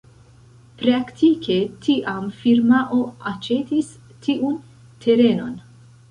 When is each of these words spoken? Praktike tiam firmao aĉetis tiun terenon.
Praktike 0.77 1.57
tiam 1.87 2.31
firmao 2.37 2.97
aĉetis 3.31 3.91
tiun 4.29 4.57
terenon. 5.05 5.53